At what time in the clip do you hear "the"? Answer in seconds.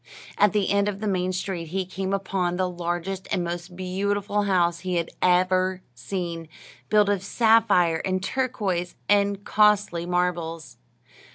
0.51-0.71, 0.99-1.05, 2.57-2.67